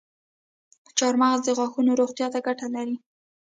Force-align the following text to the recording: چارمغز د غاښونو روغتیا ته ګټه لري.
چارمغز 0.97 1.39
د 1.45 1.49
غاښونو 1.57 1.91
روغتیا 2.01 2.27
ته 2.33 2.39
ګټه 2.47 2.67
لري. 2.75 2.95